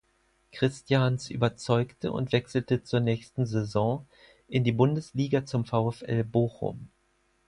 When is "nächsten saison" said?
3.01-4.07